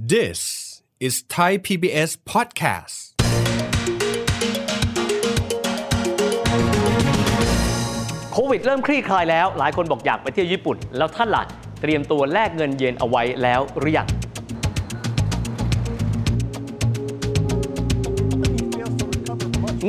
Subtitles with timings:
[0.00, 2.96] This is Thai PBS podcast.
[8.32, 11.44] โควิดเริ่มคลี่คลายแล้ว หลายคนบอกอยากไปเที่ยวญี่ปุ่น แล้วท่านล่ะ
[11.80, 14.08] เตรียมตัวแลกเงินเยนเอาไว้แล้วหรือยัง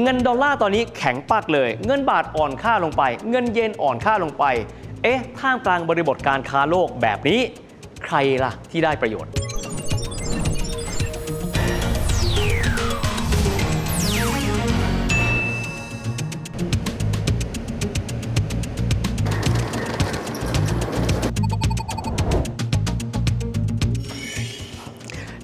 [0.01, 4.45] เงินดอลลาร์ตอนนี้แข็งปากเลย เงินบาทอ่อนค่าลงไป เงินเยนอ่อนค่าลงไป
[5.03, 7.39] เอ๊ะ ท่ามกลางบริบทการค้าโลกแบบนี้
[8.05, 9.33] ใครล่ะที่ได้ประโยชน์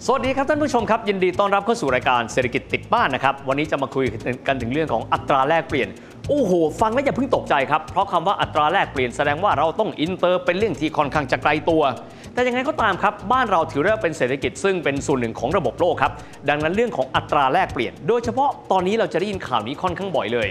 [0.08, 4.06] สวัสดีครับท่านผู้ชมครับยินดีต้อนรับเข้าสู่รายการเศรษฐกิจติดบ้านนะครับวันนี้จะมาคุย
[4.48, 5.88] กันถึงเรื่องของอัตราแลกเปลี่ยน
[6.30, 11.82] โอ้โหฟังแล้วอย่าเพิ่งตกใจครับเพราะคำว่าอัตราแลกเปลี่ยนแสดงว่าเราต้องอินเตอร์เป็นเรื่องที่ค่อนข้างจะไกลตัว
[12.34, 16.14] แต่ยังไงก็ตามครับบ้านเราถือว่าเป็นเศรษฐกิจซึ่งเป็นส่วนหนึ่งของระบบโลกครับ
[16.50, 20.50] ดังนั้นเรื่องของอัตราแลกเปลี่ยน โดยเฉพาะตอนนี้เราจะได้ยินข่าวนี้ค่อนข้างบ่อยเลย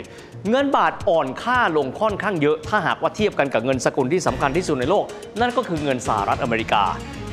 [0.51, 5.05] เงินบาทอ่อนค่าลงค่อนข้างเยอะ ถ้าหากว่าเทียบกันกับเงินสกุลที่สำคัญที่สุดในโลก
[5.41, 6.85] นั่นก็คือเงินสหรัฐอเมริกา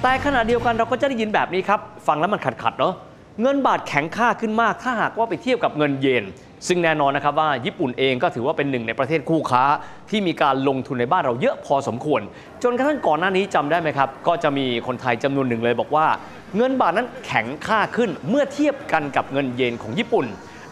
[0.03, 2.93] แต่ขณะเดียวกันเราก็จะได้ยินแบบนี้ครับ ฟังแล้วมันขัดๆเนาะ
[3.41, 6.23] เงินบาทแข็งค่าขึ้นมาก ถ้าหากว่าไปเทียบกับเงินเยน
[6.67, 9.63] ซึ่งแน่นอนนะครับว่าญี่ปุ่นเองก็ถือว่าเป็นหนึ่งในประเทศคู่ค้า
[10.09, 12.21] ที่มีการลงทุนในบ้านเราเยอะพอสมควร
[12.63, 16.07] จนกระทั่งก่อนหน้านี้จำได้ไหมครับ ก็จะมีคนไทยจำนวนหนึ่งเลยบอกว่า
[16.57, 20.25] เงินบาทนั้นแข็งค่าขึ้นเมื่อเทียบกันกับเงินเยนของญี่ปุ่น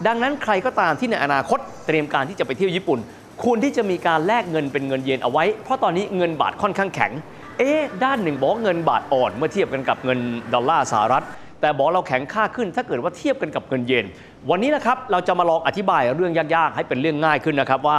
[0.06, 2.98] ดังนั้นใครก็ตามที่ในอนาคตเตรียมการที่จะไปเที่ยวญี่ปุ่น
[3.44, 7.12] ควรที่จะมีการแลกเงินเป็นเงินเยนเอาไว้ เพราะตอนนี้เงินบาทค่อนข้างแข็ง
[7.60, 10.18] เอ๊ะด้านหนึ่งบอกเงินบาทอ่อนเมื่อเทียบกันกับเงิน
[10.54, 11.24] ดอลลาร์สหรัฐ
[11.60, 14.04] แต่บอกเราแข็งค่าขึ้นถ้าเกิดว่าเทียบกันกับเงินเยน
[14.50, 17.98] วันนี้นะครับเราจะมาลองอธิบายเรื่องยากๆ ให้เป็นเรื่องง่ายขึ้นนะครับว่า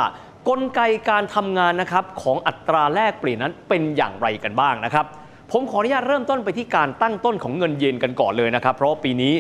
[0.50, 5.06] กลไกการทำงานนะครับของอัตราแลกเปลี่ยนนั้นเป็นอย่างไรกันบ้างนะครับ
[5.52, 9.34] ผมขออนุญาตเริ่มต้นไปที่การตั้งต้นของเงินเยนกันก่อนเลยนะครับ เพราะปีนี้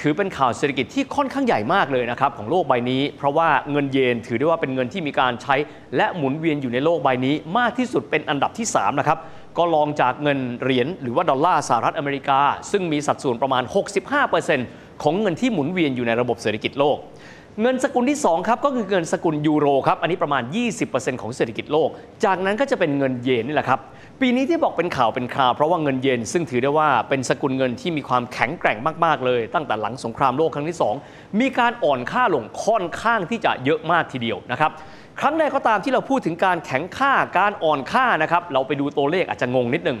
[0.00, 5.54] ถือเป็นข่าวเศรษฐกิจที่ค่อนข้างใหญ่มากเลยนะครับของโลกใบนี้ เพราะว่าเงินเยนถือได้ว่าเป็นเงินที่มีการใช้
[5.96, 9.18] และหมุนเวียนอยู่ในโลกใบนี้ มากที่สุดเป็นอันดับที่3นะครับ
[9.58, 12.40] ก็ลองจากเงินเหรียญหรือว่าดอลลาร์สหรัฐอเมริกา
[12.70, 13.62] ซึ่งมีสัดส่วนประมาณ
[14.32, 16.98] 65%ของเงินที่หมุนเวียนอยู่ในระบบเศรษฐกิจโลก
[17.62, 20.42] เงินสกุลที่2ครับก็คือเงินสกุลยูโรครับอันนี้ประมาณ
[20.82, 21.88] 20%ของเศรษฐกิจโลก
[22.24, 23.80] จากนั้นก็จะเป็นเงินเยนนี่แหละครับ
[24.20, 34.70] ปีนี้ที่บอกเป็นข่าวเป็นคราวเพราะว่าเงินเยนซึ่งถือได้ว่าเป็นสกุลเงินที่มีความแข็งแกร่งมาก ๆ เลย ตั้งแต่หลังสงครามโลกครั้งที่ 2 มีการอ่อนค่าลงค่อนข้างที่จะเยอะมากทีเดียวนะครับ
[35.20, 39.98] ครั้งใดก็ตามที่เราพูดถึงการแข็งค่าการอ่อนค่านะครับเราไปดูตัวเลขอาจจะงงนิดนึง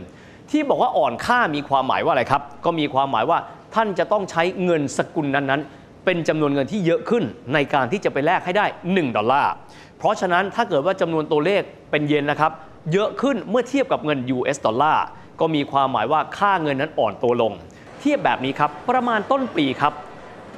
[0.50, 3.38] ที่บอกว่าอ่อนค่ามีความหมายว่าอะไรครับ ก็มีความหมายว่า
[3.74, 7.24] ท่านจะต้องใช้เงินสกุลนั้นๆ เป็นจำนวนเงินที่เยอะขึ้น
[7.54, 9.52] ในการที่จะไปแลกให้ได้ 1 ดอลลาร์
[9.98, 12.52] เพราะฉะนั้นถ้าเกิดว่าจำนวนตัวเลขเป็นเยนนะครับ
[12.92, 15.04] เยอะขึ้นเมื่อเทียบกับเงิน US ดอลลาร์
[15.40, 17.52] ก็มีความหมายว่าค่าเงินนั้นอ่อนตัวลง
[18.00, 19.92] เทียบแบบนี้ครับประมาณต้นปีครับ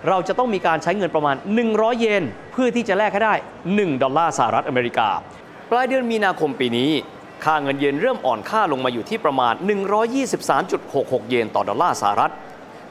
[0.09, 1.37] เราจะต้องมีการใช้เงินประมาณ
[1.69, 2.23] 100 เยน
[2.53, 3.35] เพื่อที่จะแลกให้ได้
[3.69, 5.09] 1 ดอลลาร์สหรัฐอเมริกา
[5.71, 6.91] ปลายเดือนมีนาคมปีนี้
[7.45, 9.55] ค่าเงินเยนเริ่มอ่อนค่าลงมาอยู่ที่ประมาณ
[10.43, 12.33] 123.66 เยนต่อดอลลาร์สหรัฐ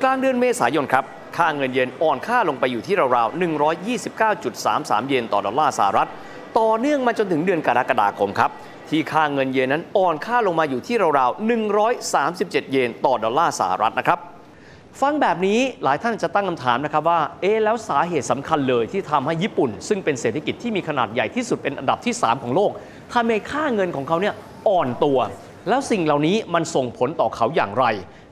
[0.01, 1.05] กลางเดือนเมษายนครับ
[1.37, 3.41] ค่าเงินเยนอ่อนค่าลงไปอยู่ที่ราวๆ
[4.23, 6.09] 129.33 เยนต่อดอลลาร์สหรัฐ
[6.59, 8.51] ต่อเนื่องมาจนถึงเดือนกรกฎาคมครับ
[8.89, 11.49] ที่ค่าเงินเยนนั้นอ่อนค่าลงมาอยู่ที่ราวๆ
[11.99, 14.19] 137 เยนต่อดอลลาร์สหรัฐนะครับ
[15.01, 22.71] ฟังแบบนี้หลายท่านจะตั้งคำถามนะครับว่า เอ๊แล้วสาเหตุสำคัญเลยที่ทำให้ญี่ปุ่น ซึ่งเป็นเศรษฐกิจที่มีขนาดใหญ่ที่สุดเป็นอันดับที่ 3 ของโลก
[23.13, 24.35] ทำให้ค่าเงินของเขาเนี่ย
[24.67, 25.19] อ่อนตัว
[25.69, 27.85] แล้วสิ่งเหล่านี้มันส่งผลต่อเขาอย่างไร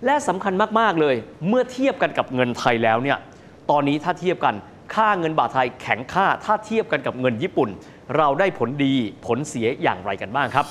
[0.05, 1.16] และสำคัญมากๆเลย
[1.47, 3.17] เมื่อเทียบกันกับเงินไทยแล้วเนี่ย
[3.69, 4.55] ตอนนี้ถ้าเทียบกัน
[4.95, 7.69] ค่าเงินบาทไทยแข็งค่าถ้าเทียบกันกับเงินญี่ปุ่น
[8.17, 8.94] เราได้ผลดี
[9.25, 10.66] ผลเสียอย่างไรกันบ้างครับ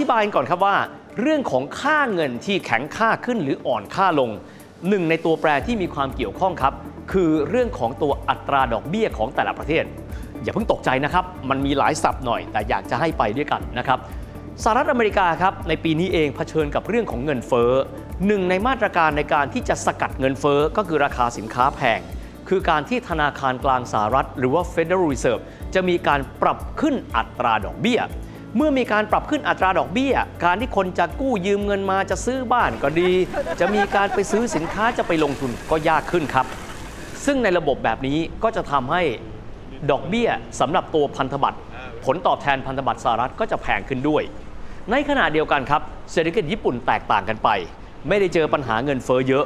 [0.00, 0.76] ธิบายกันก่อนครับว่า
[1.20, 4.30] เรื่องของค่าเงินที่แข็งค่าขึ้นหรืออ่อนค่าลง
[4.88, 6.74] หนึ่งในตัวแปรที่มีความเกี่ยวข้องครับ
[7.12, 9.84] คือเรื่องของตัวอัตราดอกเบี้ยของแต่ละประเทศ
[10.42, 13.98] อย่าเพิ่งตกใจนะครับ มันมีหลายศัพท์หน่อย แต่อยากจะให้ไปด้วยกันนะครับ
[14.62, 17.72] สหรัฐอเมริกาครับในปีนี้เองเผชิญกับเรื่องของเงินเฟ้อ
[18.26, 22.00] หนึ่งในมาตรการในการที่จะสกัดเงินเฟ้อก็คือราคาสินค้าแพง
[22.48, 25.42] คือการที่ธนาคารกลางสหรัฐ หรือว่า Federal Reserve
[25.74, 28.00] จะมีการปรับขึ้นอัตราดอกเบี้ย
[28.56, 30.14] เมื่อมีการปรับขึ้นอัตราดอกเบี้ย
[30.44, 33.10] การที่คนจะกู้ยืมเงินมาจะซื้อบ้านก็ดี
[33.60, 36.46] จะมีการไปซื้อสินค้าจะไปลงทุนก็ยากขึ้นครับ
[37.24, 39.02] ซึ่งในระบบแบบนี้ก็จะทำให้
[39.90, 40.28] ดอกเบี้ย
[40.60, 41.58] สำหรับตัวพันธบัตร
[42.04, 44.22] ผลตอบแทนพันธบัตรสหรัฐก็จะแพงขึ้นด้วย
[44.90, 47.48] ในขณะเดียวกันครับเศรษฐกิจญี่ปุ่นแตกต่างกันไป
[48.08, 49.44] ไม่ได้เจอปัญหาเงินเฟ้อเยอะ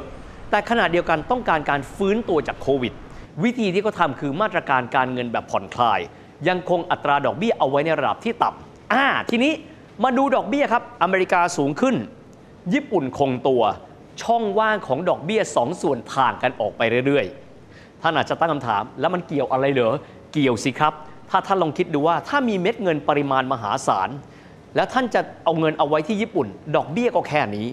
[0.49, 2.93] แต่ขณะเดียวกันต้องการการฟื้นตัวจากโควิด
[3.43, 5.99] วิธีที่เขาทำคือมาตรการการเงินแบบผ่อนคลาย
[6.47, 9.53] ยังคงอัตราดอกเบี้ยเอาไว้ในระดับที่ต่ำ อ่าทีนี้
[10.03, 11.95] มาดูดอกเบี้ยครับ อเมริกาสูงขึ้น
[12.73, 13.63] ญี่ปุ่นคงตัว
[14.21, 19.95] ช่องว่างของดอกเบี้ยสองส่วนถ่างกันออกไปเรื่อยๆ ท่านอาจจะตั้งคำถาม แล้วมันเกี่ยวอะไรเหรอ
[20.33, 20.93] เกี่ยวสิครับ
[21.29, 24.09] ถ้าท่านลองคิดดูว่าถ้ามีเม็ดเงินปริมาณมหาศาล
[24.75, 27.67] แล้วท่านจะเอาเงินเอาไว้ที่ญี่ปุ่น ดอกเบี้ยก็แค่นี้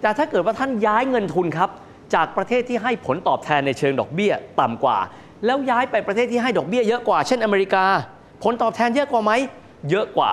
[0.00, 1.70] แต่ถ้าเกิดว่าท่านย้ายเงินทุนครับ
[2.14, 4.98] จากประเทศที่ให้ผลตอบแทนในเชิงดอกเบี้ยต่ำกว่า
[5.46, 7.84] แล้วย้ายไปประเทศที่ให้ดอกเบี้ยเยอะกว่า เช่นอเมริกา
[8.42, 9.32] ผลตอบแทนเยอะกว่าไหม
[9.90, 10.32] เยอะกว่า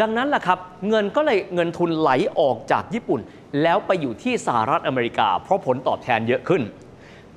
[0.00, 0.58] ดังนั้นแหละครับ
[0.88, 3.20] เงินก็เลยเงินทุนไหลออกจากญี่ปุ่น
[3.62, 6.62] แล้วไปอยู่ที่สหรัฐอเมริกา เพราะผลตอบแทนเยอะขึ้น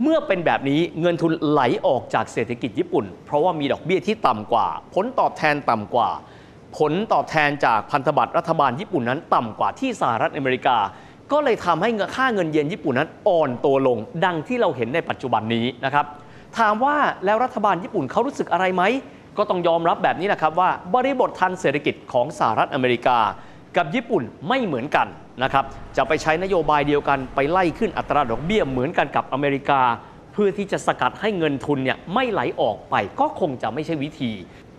[0.01, 6.09] เมื่อเป็นแบบนี้เงินทุนไหลออกจากเศรษฐกิจญี่ปุ่น เพราะว่ามีดอกเบี้ยที่ต่ำกว่า ผลตอบแทนต่ำกว่า
[6.77, 10.77] ผลตอบแทนจากพันธบัตรรัฐบาลญี่ปุ่นนั้นต่ำกว่าที่สหรัฐอเมริกา
[11.31, 16.05] ก็เลยทำให้ค่าเงินเยนญี่ปุ่นนั้นอ่อนตัวลง ดังที่เราเห็นในปัจจุบันนี้นะครับ
[16.57, 18.83] ถามว่าแล้วรัฐบาลญี่ปุ่นเขารู้สึกอะไรไหม
[19.37, 23.17] ก็ต้องยอมรับแบบนี้นะครับว่าบริบททางเศรษฐกิจของสหรัฐอเมริกา
[23.77, 25.07] กับญี่ปุ่นไม่เหมือนกัน
[25.43, 25.65] นะครับ
[25.97, 29.81] จะไปใช้นโยบายเดียวกันไปไล่ขึ้นอัตราดอกเบี้ยเหมือนกันกับอเมริกา
[30.33, 34.31] เพื่อที่จะสกัดให้เงินทุนเนี่ยไม่ไหลออกไปก็คงจะไม่ใช่วิธี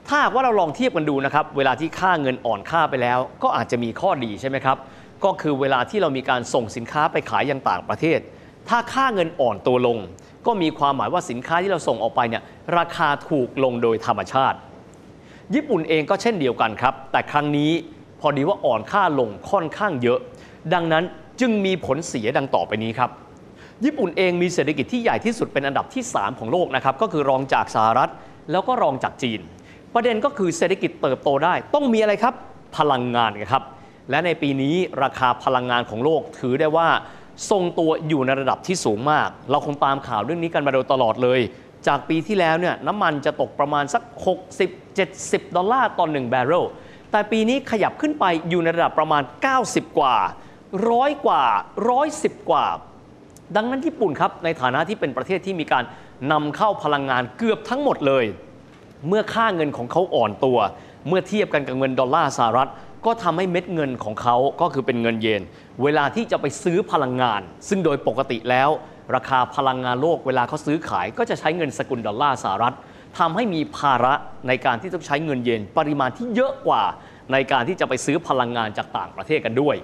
[0.09, 4.77] ถ้าว่าเราลองเทียบกันดูนะครับเวลาที่ค่าเงินอ่อนค่าไปแล้ว ก็อาจจะมีข้อดีใช่ไหมครับ
[5.25, 8.19] ก็คือเวลาที่เรามีการส่งสินค้าไปขายยังต่างประเทศ
[8.69, 9.99] ถ้าค่าเงินอ่อนตัวลง
[10.47, 12.43] ก็มีความหมายว่าสินค้าที่เราส่งออกไปเนี่ย
[12.79, 14.57] ราคาถูกลงโดยธรรมชาติ
[15.55, 17.71] ญี่ปุ่นเองก็เช่นเดียวกันครับ แต่ครั้งนี้
[18.21, 20.19] พอดีว่าอ่อนค่าลงค่อนข้างเยอะ
[20.75, 21.05] ดังนั้น
[21.41, 23.11] จึงมีผลเสียดังต่อไปนี้ครับ
[23.85, 28.11] ญี่ปุ่นเองมีเศรษฐกิจที่ใหญ่ที่สุดเป็นอันดับที่ 3 ของโลกนะครับก็คือรองจากสหรัฐ
[28.51, 29.41] แล้วก็รองจากจีน
[29.95, 32.35] ประเด็นก็คือเศรษฐกิจเติบโตได้ ต้องมีอะไรครับ
[32.77, 33.63] พลังงานครับ
[34.11, 36.89] และในปีนี้ราคาพลังงานของโลกถือได้ว่า
[37.51, 41.41] ทรงตัวอยู่ในระดับที่สูงมาก เราคงตามข่าวเรื่องนี้กันมาโดยตลอดเลย
[41.87, 44.03] จากปีที่แล้วเนี่ยน้ำมันจะตกประมาณสัก
[44.79, 46.65] 60-70 ดอลลาร์ต่อ1แบเรล
[47.11, 49.23] แต่ปีนี้ขยับขึ้นไปอยู่ในระดับประมาณ
[49.61, 50.17] 90 กว่า
[50.91, 51.43] ร้อยกว่า
[51.97, 52.67] 110กว่า
[53.57, 55.85] ดังนั้นญี่ปุ่นครับ ในฐานะที่เป็นประเทศที่มีการ
[56.33, 58.25] นำเข้าพลังงานเกือบทั้งหมดเลย
[59.09, 60.59] เมื่อค่าเงินของเขาอ่อนตัว
[61.09, 62.71] เมื่อเทียบกันกับเงินดอลลาร์สหรัฐ
[63.07, 65.43] ก็ทำให้เม็ดเงินของเขาก็คือเป็นเงินเยน
[65.83, 68.71] เวลาที่จะไปซื้อพลังงาน ซึ่งโดยปกติแล้ว
[69.15, 72.75] ราคาพลังงานโลกเวลาเขาซื้อขาย ก็จะใช้เงินสกุลดอลลาร์สหรัฐ
[73.19, 74.15] ทำให้มีภาระ
[74.49, 76.83] ในการที่ต้องใช้เงินเยน ปริมาณที่เยอะกว่า
[77.33, 79.77] ในการที่จะไปซื้อพลังงานจากต่างประเทศกันด้วย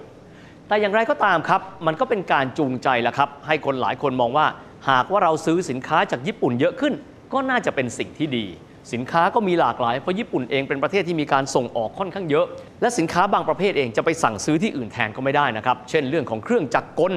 [0.69, 4.47] แต่อย่างไรก็ตามครับ มันก็เป็นการจูงใจแหละครับ ให้คนหลายคนมองว่า
[4.91, 6.95] หากว่าเราซื้อสินค้าจากญี่ปุ่นเยอะขึ้น
[7.33, 8.47] ก็น่าจะเป็นสิ่งที่ดี
[8.93, 12.47] สินค้าก็มีหลากหลาย เพราะญี่ปุ่นเองเป็นประเทศที่มีการส่งออกค่อนข้างเยอะ
[12.81, 17.15] และสินค้าบางประเภทเองจะไปสั่งซื้อที่อื่นแทนก็ไม่ได้นะครับ เช่นเรื่องของเครื่องจักรกล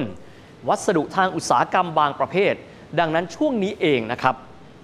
[0.68, 2.54] วัสดุทางอุตสาหกรรมบางประเภท
[2.98, 4.34] ดังนั้นช่วงนี้เองนะครับ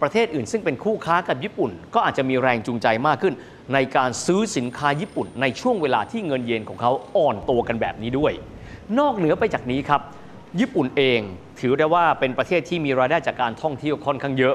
[0.02, 3.35] ประเทศอื่นซึ่งเป็นคู่ค้ากับญี่ปุ่น ก็อาจจะมีแรงจูงใจมากขึ้น
[3.75, 8.32] ในการซื้อสินค้าญี่ปุ่น ในช่วงเวลาที่เงินเยนของเขาอ่อนตัวกันแบบนี้ด้วย
[8.99, 10.00] นอกเหนือไปจากนี้ครับ
[10.61, 11.20] ญี่ปุ่นเอง
[11.61, 14.55] ถือได้ว่าเป็นประเทศที่มีรายได้จากการท่องเที่ยวค่อนข้างเยอะ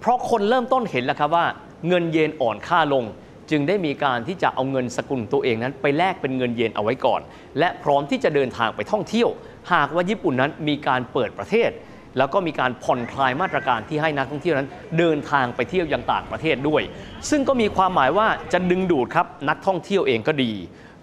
[0.00, 1.46] เพราะคนเริ่มต้นเห็นแล้วครับว่า
[1.88, 3.04] เงินเยนอ่อนค่าลง
[3.50, 7.20] จึงได้มีการที่จะเอาเงินสกุลตัวเองนั้น ไปแลกเป็นเงินเยนเอาไว้ก่อน
[7.58, 9.28] และพร้อมที่จะเดินทางไปท่องเที่ยว
[9.72, 11.70] หากว่าญี่ปุ่นนั้นมีการเปิดประเทศ
[12.18, 16.82] แล้วก็มีการผ่อนคลายมาตรการที่ให้นักท่องเที่ยวนั้น เดินทางไปเที่ยวยังต่างประเทศด้วย
[17.30, 20.52] ซึ่งก็มีความหมายว่าจะดึงดูดครับนักท่องเที่ยวเองก็ดี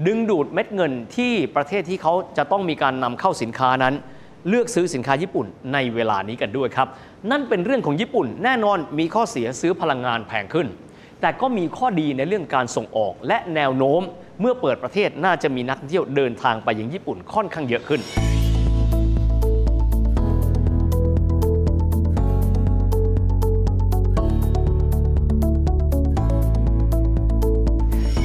[0.08, 3.96] ดึงดูดเม็ดเงินที่ประเทศที่เขาจะต้องมีการนำเข้าสินค้านั้น
[4.50, 6.88] เลือกซื้อสินค้าญี่ปุ่นในเวลานี้กันด้วยครับ
[7.32, 10.68] นั่นเป็นเรื่องของญี่ปุ่นแน่นอนมีข้อเสียซื้อพลังงานแพงขึ้น
[11.22, 14.02] แต่ก็มีข้อดีในเรื่องการส่งออกและแนวโน้ม
[14.42, 18.02] เมื่อเปิดประเทศน่าจะมีนักเที่ยวเดินทางไปยังญี่ปุ่นค่อนข้างเยอะขึ้น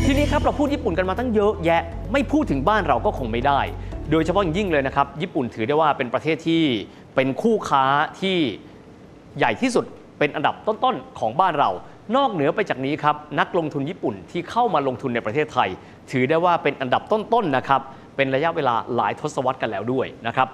[0.04, 1.82] ทีนี้ครับเราพูดญี่ปุ่นกันมาตั้งเยอะแยะ
[2.12, 3.61] ไม่พูดถึงบ้านเราก็คงไม่ได้
[4.10, 6.62] โดยเฉพาะยิ่งเลยนะครับ ญี่ปุ่นถือได้ว่าเป็นประเทศที่
[7.14, 7.84] เป็นคู่ค้า
[8.20, 8.36] ที่
[9.38, 9.84] ใหญ่ที่สุด
[10.18, 11.70] เป็นอันดับต้นๆของบ้านเรา
[12.16, 15.68] นอกเหนือไปจากนี้ครับนักลงทุนญี่ปุ่นที่เข้ามาลงทุนในประเทศไทย
[16.10, 17.80] ถือได้ว่าเป็นอันดับต้นๆนะครับ
[18.16, 20.48] เป็นระยะเวลาหลายทศวรรษกันแล้วด้วยนะครับ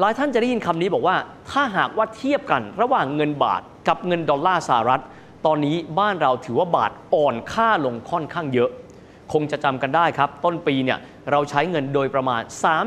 [0.00, 1.16] หลายท่านจะได้ยินคำนี้บอกว่า
[1.50, 5.02] ถ้าหากว่าเทียบกันระหว่างเงินบาทกับเงินดอลลาร์สหรัฐ
[5.46, 8.70] ตอนนี้บ้านเราถือว่าบาทอ่อนค่าลงค่อนข้างเยอะ
[9.32, 10.98] คงจะจำกันได้ครับ ต้นปีเนี่ย
[11.30, 12.42] เราใช้เงินโดยประมาณ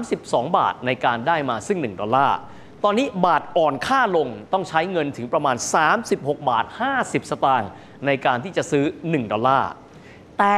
[0.07, 2.37] 32 บาทในการได้มาซึ่ง 1 ดอลลาร์
[2.83, 5.55] ตอนนี้บาทอ่อนค่าลงต้องใช้เงินถึงประมาณ
[6.03, 6.65] 36 บาท
[6.97, 7.69] 50 สตางค์
[8.05, 9.69] ในการที่จะซื้อ 1 ดอลลาร์
[10.39, 10.57] แต่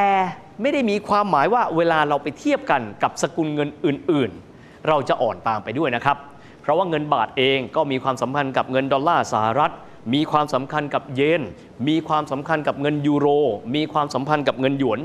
[0.60, 6.16] ไม่ได้มีความหมายว่าเวลาเราไปเทียบกันกับสกุลเงินอื่น ๆ เราจะอ่อนตามไปด้วยนะครับ
[6.60, 9.72] เพราะว่าเงินบาทเองก็มีความสัมพันธ์กับเงินดอลลาร์สหรัฐ
[10.14, 11.42] มีความสำคัญกับเยน
[11.88, 13.28] มีความสำคัญกับเงินยูโร
[13.74, 15.00] มีความสัมพันธ์กับเงินหยวน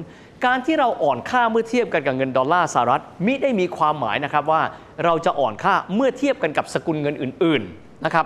[0.46, 4.62] การที่เราอ่อนค่าเมื่อเทียบกันกับเงินดอลลาร์สหรัฐมิได้มีความหมายนะครับว่า
[5.05, 8.25] เราจะอ่อนค่าเมื่อเทียบกันกับสกุลเงินอื่นๆนะครับ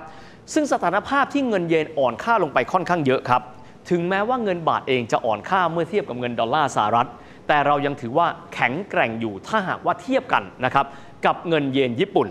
[0.53, 3.41] ซึ่งสถานภาพที่เงินเยนอ่อนค่าลงไปค่อนข้างเยอะครับ
[3.89, 7.09] ถึงแม้ว่าเงินบาทเองจะอ่อนค่าเมื่อเทียบกับเงินดอลลาร์สหรัฐ
[7.47, 10.85] แต่เรายังถือว่าแข็งแกร่งอยู่ถ้าหากว่าเทียบกันนะครับ
[11.25, 12.27] กับเงินเยนญี่ปุ่น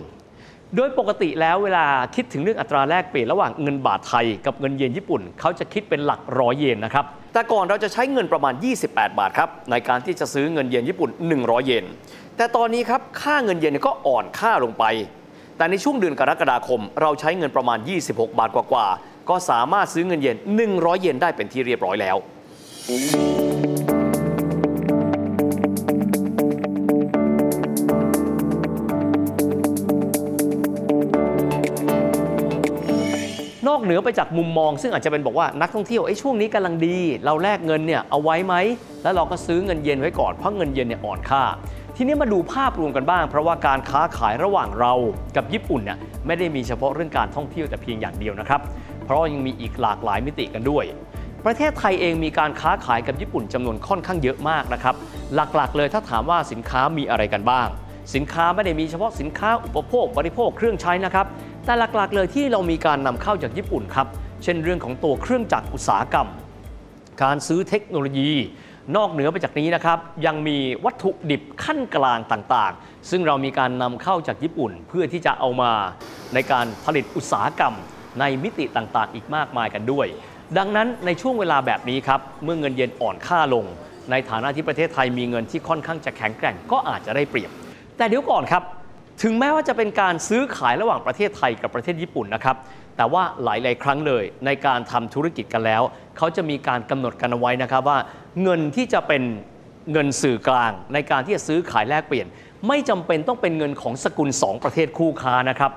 [0.77, 1.85] โดยปกติแล้วเวลา
[2.15, 8.55] คิดถึงเรื่องอัตราแลกเปลี่ยนระหว่างเงินบาทไทยกับเงินเยนญี่ปุ่น เขาจะคิดเป็นหลักร้อยเยนนะครับ แต่ก่อนเราจะใช้เงินประมาณ
[8.87, 11.85] 28 บาทครับในการที่จะซื้อเงินเยนญี่ปุ่น 100 เยน
[12.37, 14.85] แต่ตอนนี้ครับค่าเงินเยนก็อ่อนค่าลงไป
[15.57, 20.37] แต่ในช่วงเดือนกรกฎาคม เราใช้เงินประมาณ 26 บาทกว่าๆ ก็สามารถซื้อเงินเยน
[20.69, 22.17] 100 เยนได้เป็นที่เรียบร้อยแล้ว
[33.85, 38.55] เหนือไปจากมุมมอง ซึ่งอาจจะเป็นบอกว่านักท่องเที่ยวไอ้ช่วงนี้กำลังดี เราแลกเงินเนี่ยเอาไว้ไหม
[39.03, 41.43] แล้วเราก็ซื้อเงินเยนไว้ก่อนเพราะเงินเยนเนี่ยอ่อนค่า
[41.97, 44.93] ทีนี้มาดูภาพรวมกันบ้าง เพราะว่าการค้าขายระหว่างเรา
[45.37, 48.61] กับญี่ปุ่นเนี่ยไม่ได้มีเฉพาะเรื่องการท่องเที่ยวแต่เพียงอย่างเดียวนะครับ
[49.05, 50.85] เพราะยังมีอีกหลากหลายมิติกันด้วย
[51.45, 54.95] ประเทศไทยเองมีการค้าขายกับญี่ปุ่นจำนวนค่อนข้างเยอะมากนะครับ
[55.35, 57.69] หลักๆ เลยถ้าถามว่าสินค้ามีอะไรกันบ้าง
[58.15, 61.27] สินค้าไม่ได้มีเฉพาะสินค้าอุปโภคบริโภคเครื่องใช้นะครับ
[61.65, 64.07] แต่หลักๆ เลยที่เรามีการนำเข้าจากญี่ปุ่นครับ
[64.43, 66.29] เช่นเรื่องของตัวเครื่องจักรอุตสาหกรรม
[67.23, 68.31] การซื้อเทคโนโลยี
[68.97, 75.73] นอกเหนือไปจากนี้นะครับ ยังมีวัตถุดิบขั้นกลางต่างๆ ซึ่งเรามีการนำเข้าจากญี่ปุ่นเพื่อที่จะเอามา
[76.35, 77.75] ในการผลิตอุตสาหกรรม
[78.21, 80.07] ในมิติต่างๆ อีกมากมายกันด้วย
[80.59, 83.65] ดังนั้นในช่วงเวลาแบบนี้ครับเมื่อเงินเยนอ่อนค่าลง
[84.11, 87.51] ในฐานะที่ประเทศไทยมีเงินที่ค่อนข้างจะแข็งแกร่งก็อาจจะได้เปรียบ
[87.97, 88.63] แต่เดี๋ยวก่อนครับ
[89.21, 92.57] ถึงแม้ว่าจะเป็นการซื้อขายระหว่างประเทศไทยกับประเทศญี่ปุ่นนะครับ
[92.97, 95.83] แต่ว่าหลาย ๆ ครั้งเลยในการทำธุรกิจกันแล้ว
[96.17, 97.99] เขาจะมีการกำหนดกันเอาไว้นะครับว่า
[98.43, 99.23] เงินที่จะเป็น
[99.93, 102.27] เงินสื่อกลาง ในการที่จะซื้อขายแลกเปลี่ยน
[102.69, 105.73] ไม่จำเป็นต้องเป็นเงินของสกุล 2 ประเทศคู่ค้านะครับ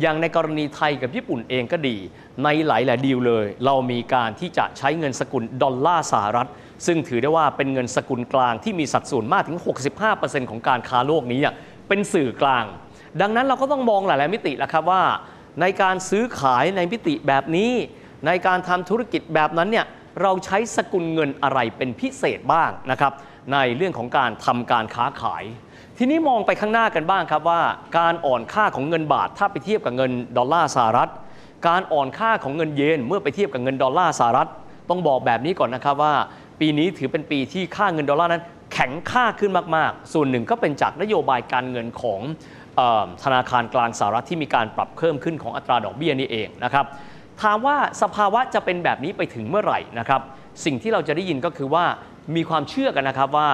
[0.00, 1.96] อย่างในกรณีไทยกับญี่ปุ่นเองก็ดี
[2.44, 6.48] ในหลาย ๆ ดีลเลย เรามีการที่จะใช้เงินสกุลดอลลาร์สหรัฐ
[6.86, 9.58] ซึ่งถือได้ว่าเป็นเงินสกุลกลางที่มีสัดส่วนมากถึง
[10.04, 11.54] 65%ของการค้าโลกนี้อะ
[11.90, 12.64] เป็นสื่อกลาง
[13.20, 15.02] ดังนั้นเราก็ต้องมองหลาย ๆ มิติแล้วครับว่า
[15.60, 17.72] ในการซื้อขายในมิติแบบนี้
[18.26, 19.86] ในการทำธุรกิจแบบนั้นเนี่ย
[20.22, 23.12] เราใช้สกุลเงินอะไรเป็นพิเศษบ้างนะครับ
[23.52, 25.44] ในเรื่องของการทำการค้าขาย
[25.98, 27.60] ทีนี้มองไปข้างหน้ากันบ้างครับว่า
[27.98, 31.10] การอ่อนค่าของเงินบาทถ้าไปเทียบกับเงินดอลลาร์สหรัฐ
[31.68, 34.48] การอ่อนค่าของเงินเยนเมื่อไปเทียบกับเงินดอลลาร์สหรัฐ
[34.88, 36.14] ต้องบอกแบบนี้ก่อนนะครับว่า
[36.60, 42.20] ปีนี้ถือเป็นปีที่ค่าเงินดอลลาร์นั้น แข็งค่าขึ้นมากๆ ส่วนหนึ่งก็เป็นจากนโยบายการเงินของ
[43.22, 46.84] ธนาคารกลางสหรัฐที่มีการปรับเพิ่มขึ้นของอัตราดอกเบี้ยนี่เองนะครับ
[47.42, 50.20] ถามว่าสภาวะจะเป็นแบบนี้ไปถึงเมื่อไหร่นะครับ
[50.64, 51.84] สิ่งที่เราจะได้ยินก็คือว่า
[52.36, 53.50] มีความเชื่อกันนะครับว่า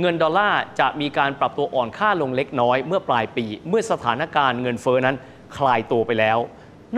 [0.00, 5.16] เงินดอลลาร์จะมีการปรับตัวอ่อนค่าลงเล็กน้อยเมื่อปลายปี เมื่อสถานการณ์เงินเฟ้อนั้น
[5.56, 6.38] คลายตัวไปแล้ว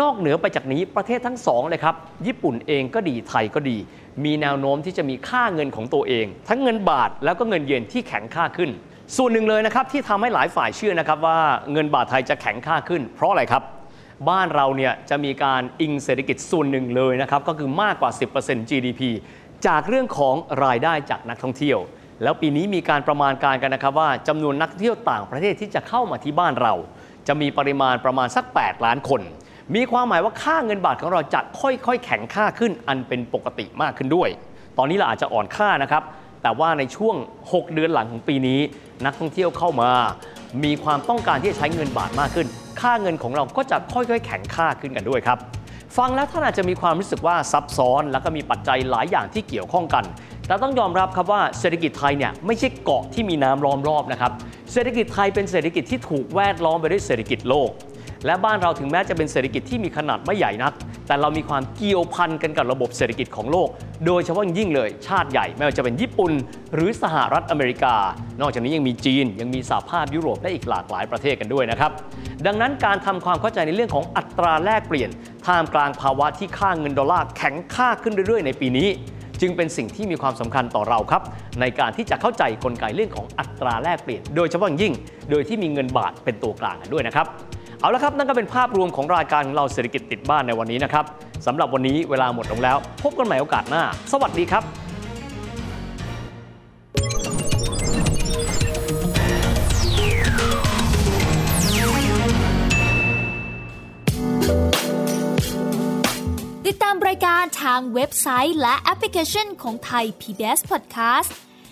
[0.01, 1.95] นอกเหนือไปจากนี้ประเทศทั้งสองเลยครับ
[2.27, 3.77] ญี่ปุ่นเองก็ดีไทยก็ดี
[4.25, 8.71] มีแนวโน้มที่จะมีค่าเงินของตัวเอง ทั้งเงินบาทแล้วก็เงินเยนที่แข็งค่าขึ้น
[9.17, 11.39] ส่วนหนึ่งเลยนะครับที่ทำให้หลายฝ่ายเชื่อนะครับว่า
[11.73, 13.63] เงินบาทไทยจะแข็งค่าขึ้น เพราะอะไรครับ
[14.29, 19.01] บ้านเราเนี่ยจะมีการอิงเศรษฐกิจส่วนหนึ่งเลยนะครับก็คือมากกว่า 10% GDP
[19.67, 20.35] จากเรื่องของ
[20.65, 21.79] รายได้จากนักท่องเที่ยว
[22.23, 26.75] แล้วปีนี้มีการประมาณการกันนะครับว่าจำนวนนักท่องเที่ยวต่างประเทศที่จะเข้ามาที่บ้านเรา
[27.29, 29.21] จะมีปริมาณประมาณสัก 8 ล้านคน
[29.75, 34.29] มีความหมายว่าค่าเงินบาทของเราจะค่อยๆ แข็งค่าขึ้นอันเป็นปกติมากขึ้นด้วย
[34.79, 36.03] ตอนนี้เราอาจจะอ่อนค่านะครับ
[36.43, 37.17] แต่ว่าในช่วง
[37.47, 38.61] 6 เดือนหลังของปีนี้
[39.05, 39.91] นักท่องเที่ยวเข้ามา
[40.65, 42.47] มีความต้องการที่จะใช้เงินบาทมากขึ้น
[42.81, 45.39] ค่าเงินของเราก็จะค่อยๆ แข็งค่าขึ้นกันด้วยครับ
[45.99, 50.05] ฟังแล้วท่านอาจจะมีความรู้สึกว่าซับซ้อน แล้วก็มีปัจจัยหลายอย่างที่เกี่ยวข้องกัน
[50.47, 54.33] แต่ต้องยอมรับครับว่าเศรษฐกิจไทยเนี่ยไม่ใช่เกาะที่มีน้ำล้อมรอบนะครับ
[54.73, 57.71] เศรษฐกิจไทยเป็นเศรษฐกิจที่ถูกแวดล้อมไปด้วยเศรษฐกิจโลก
[58.27, 60.73] และบ้านเราถึงแม้จะเป็นเศรษฐกิจที่มีขนาดไม่ใหญ่นัก
[61.07, 63.69] แต่เรามีความเกี่ยวพันกันกับระบบเศรษฐกิจของโลก
[64.07, 66.33] โดยเฉพาะยิ่งเลยชาติใหญ่ ไม่ว่าจะเป็นญี่ปุ่น
[66.75, 67.95] หรือสหรัฐอเมริกา
[68.41, 71.91] นอกจากนี้ยังมีจีน ยังมีสหภาพยุโรปและอีกหลากหลายประเทศกันด้วยนะครับ
[72.47, 75.11] ดังนั้นการทำความเข้าใจในเรื่องของอัตราแลกเปลี่ยน
[75.47, 78.89] ท่ามกลางภาวะที่ค่าเงินดอลลาร์แข็งค่าขึ้นเรื่อยๆ ในปีนี้
[79.41, 81.23] จึงเป็นสิ่งที่มีความสำคัญต่อเราครับ
[81.61, 84.93] ในการที่จะเข้าใจกลไกเรื่องของอัตราแลกเปลี่ยน โดยเฉพาะอย่างยิ่ง
[85.31, 87.27] โดยที่มีเงินบาทเป็นตัวกลางกันด้วยนะครับ
[87.83, 91.05] เอาละครับนั่นก็เป็นภาพรวมของรายการของเราเศรษฐกิจติดบ้านในวันนี้นะครับ
[91.47, 94.63] สำหรับวันนี้เวลาหมดลงแล้ว พบกันใหม่โอกาสหน้า สวัสดีครับ
[106.67, 111.31] ติดตามรายการทางเว็บไซต์และแอปพลิเคชันของไทย PBS Podcast